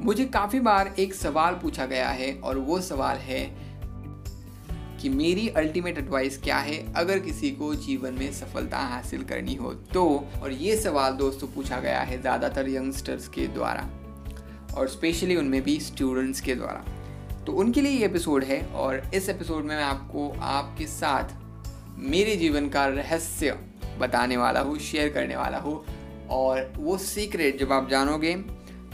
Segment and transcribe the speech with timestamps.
[0.00, 3.44] मुझे काफ़ी बार एक सवाल पूछा गया है और वो सवाल है
[5.00, 6.94] कि मेरी अल्टीमेट एडवाइस क्या है?
[6.94, 10.04] अगर किसी को जीवन में सफलता हासिल करनी हो तो।
[10.42, 13.88] और ये सवाल दोस्तों पूछा गया है ज़्यादातर यंगस्टर्स के द्वारा
[14.76, 16.84] और स्पेशली उनमें भी स्टूडेंट्स के द्वारा।
[17.44, 21.34] तो उनके लिए ये एपिसोड है और इस एपिसोड में मैं आपको आपके साथ
[21.98, 23.58] मेरे जीवन का रहस्य
[23.98, 25.84] बताने वाला हूँ शेयर करने वाला हूँ।
[26.30, 28.34] और वो सीक्रेट जब आप जानोगे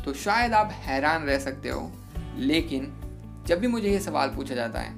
[0.04, 1.90] तो शायद आप हैरान रह सकते हो।
[2.38, 2.92] लेकिन
[3.46, 4.94] जब भी मुझे ये सवाल पूछा जाता है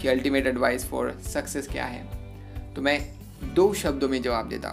[0.00, 2.98] कि अल्टीमेट एडवाइस फॉर सक्सेस क्या है तो मैं
[3.54, 4.72] दो शब्दों में जवाब देता।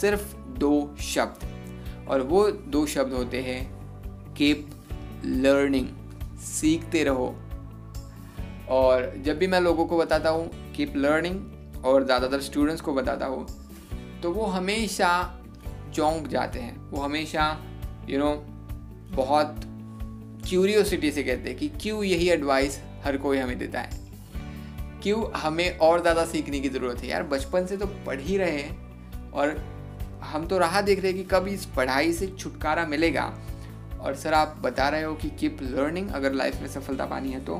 [0.00, 3.60] सिर्फ़ दो शब्द। और वो दो शब्द होते हैं
[4.34, 4.68] कीप
[5.24, 5.88] लर्निंग
[6.40, 7.34] सीखते रहो।
[8.70, 13.26] और जब भी मैं लोगों को बताता हूँ कीप लर्निंग और ज़्यादातर स्टूडेंट्स को बताता
[13.26, 13.46] हूँ
[14.22, 15.08] तो वो हमेशा
[15.94, 17.50] चौंक जाते हैं। वो हमेशा
[18.08, 18.55] यू you नो know,
[19.10, 19.60] बहुत
[20.48, 24.04] क्यूरियोसिटी से कहते हैं कि क्यों यही एडवाइस हर कोई हमें देता है?
[25.02, 27.08] क्यों हमें और ज़्यादा सीखने की ज़रूरत है?
[27.08, 29.56] यार, बचपन से तो पढ़ ही रहे हैं और
[30.22, 33.32] हम तो राह देख रहे हैं कि कब इस पढ़ाई से छुटकारा मिलेगा।
[34.00, 37.44] और सर, आप बता रहे हो कि कीप लर्निंग अगर लाइफ में सफलता पानी है
[37.44, 37.56] तो।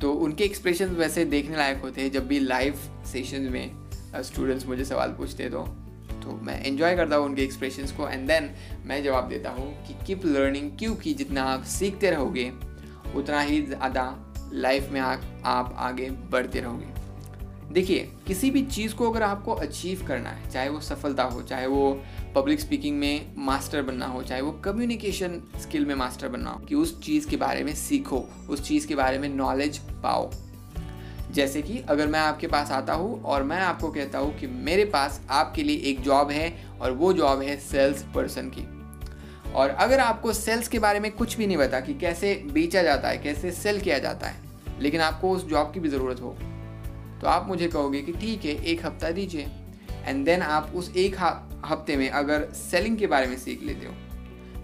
[0.00, 2.78] तो उनके एक्सप्रेशन वैसे देखने लायक होते हैं जब भी लाइव
[3.12, 3.70] सेशन में
[4.22, 5.64] स्टूडेंट्स मुझे सवाल पूछते तो।
[6.22, 8.50] तो मैं एंजॉय करता हूँ उनके एक्सप्रेशन को एंड देन
[8.86, 12.50] मैं जवाब देता हूँ कि कीप लर्निंग क्योंकि जितना आप सीखते रहोगे
[13.16, 14.04] उतना ही ज़्यादा
[14.52, 17.00] लाइफ में आ, आप आगे बढ़ते रहोगे।
[17.72, 21.66] देखिए किसी भी चीज़ को अगर आपको अचीव करना है चाहे वो सफलता हो चाहे
[21.66, 22.02] वो
[22.34, 26.74] पब्लिक स्पीकिंग में मास्टर बनना हो चाहे वो कम्युनिकेशन स्किल में मास्टर बनना हो कि
[26.74, 30.30] उस चीज़ के बारे में सीखो उस चीज़ के बारे में नॉलेज पाओ।
[31.32, 34.84] जैसे कि अगर मैं आपके पास आता हूँ और मैं आपको कहता हूँ कि मेरे
[34.86, 38.66] पास आपके लिए एक जॉब है और वो जॉब है सेल्स पर्सन की।
[39.52, 43.08] और अगर आपको सेल्स के बारे में कुछ भी नहीं पता कि कैसे बेचा जाता
[43.08, 44.36] है, कैसे सेल किया जाता है,
[44.80, 46.36] लेकिन आपको उस जॉब की भी ज़रूरत हो
[47.20, 49.46] तो आप मुझे कहोगे कि ठीक है, एक हफ़्ता दीजिए।
[50.04, 51.16] एंड देन आप उस एक
[51.64, 53.94] हफ़्ते में अगर सेलिंग के बारे में सीख लेते हो,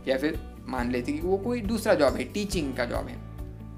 [0.09, 3.17] या फिर मान लेते कि वो कोई दूसरा जॉब है टीचिंग का जॉब है।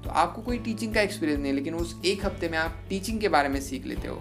[0.03, 3.29] तो आपको कोई टीचिंग का एक्सपीरियंस नहीं लेकिन उस एक हफ़्ते में आप टीचिंग के
[3.29, 4.15] बारे में सीख लेते हो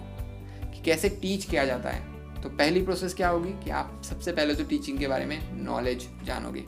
[0.65, 4.55] कि कैसे टीच किया जाता है। तो पहली प्रोसेस क्या होगी कि आप सबसे पहले
[4.55, 6.65] तो टीचिंग के बारे में नॉलेज जानोगे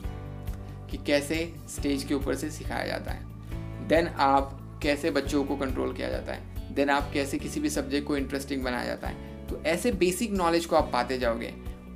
[0.91, 1.37] कि कैसे
[1.69, 6.33] स्टेज के ऊपर से सिखाया जाता है। देन आप कैसे बच्चों को कंट्रोल किया जाता
[6.33, 10.31] है। देन आप कैसे किसी भी सब्जेक्ट को इंटरेस्टिंग बनाया जाता है। तो ऐसे बेसिक
[10.31, 11.53] नॉलेज को आप पाते जाओगे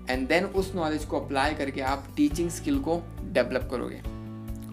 [0.09, 4.01] एंड देन उस नॉलेज को अप्लाई करके आप टीचिंग स्किल को डेवलप करोगे।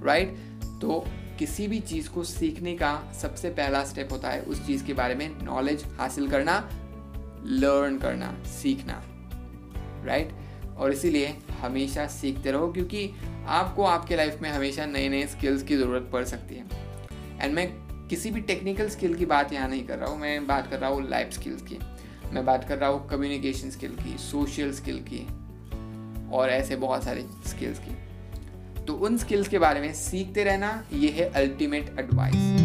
[0.04, 0.80] Right right?
[0.80, 1.04] तो
[1.38, 5.14] किसी भी चीज़ को सीखने का सबसे पहला स्टेप होता है उस चीज़ के बारे
[5.14, 6.58] में नॉलेज हासिल करना
[7.46, 9.02] लर्न करना, सीखना
[10.04, 10.76] राइट right?
[10.78, 13.10] और इसीलिए हमेशा सीखते रहो क्योंकि
[13.46, 16.64] आपको आपके लाइफ में हमेशा नए नए स्किल्स की ज़रूरत पड़ सकती है।
[17.40, 17.66] एंड मैं
[18.08, 20.90] किसी भी टेक्निकल स्किल की बात यहाँ नहीं कर रहा हूँ, मैं बात कर रहा
[20.90, 21.78] हूँ लाइफ स्किल्स की।
[22.32, 25.26] मैं बात कर रहा हूँ कम्युनिकेशन स्किल की सोशल स्किल की
[26.36, 27.96] और ऐसे बहुत सारे स्किल्स की।
[28.86, 32.63] तो उन स्किल्स के बारे में सीखते रहना ये है अल्टीमेट एडवाइस